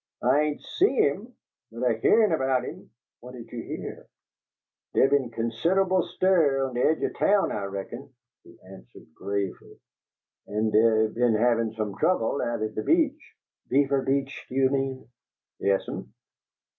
"I 0.23 0.41
ain' 0.41 0.57
SEE 0.59 0.95
him, 0.95 1.35
but 1.71 1.83
I 1.83 1.93
hearn 1.93 2.31
about 2.31 2.63
him." 2.65 2.89
"What 3.19 3.33
did 3.33 3.51
you 3.51 3.61
hear?" 3.61 4.07
"Dey 4.95 5.05
be'n 5.05 5.29
consid'able 5.29 6.01
stir 6.01 6.65
on 6.67 6.73
de 6.73 6.81
aidge 6.81 7.03
o' 7.03 7.09
town, 7.13 7.51
I 7.51 7.65
reckon," 7.65 8.11
he 8.43 8.57
answered, 8.65 9.05
gravely, 9.13 9.79
"an' 10.47 10.71
dey 10.71 11.07
be'n 11.13 11.35
havin' 11.35 11.73
some 11.73 11.95
trouble 11.99 12.41
out 12.41 12.63
at 12.63 12.73
de 12.73 12.81
Beach" 12.81 13.33
"Beaver 13.69 14.01
Beach, 14.01 14.47
do 14.49 14.55
you 14.55 14.71
mean?" 14.71 15.07
"Yes'm. 15.59 16.11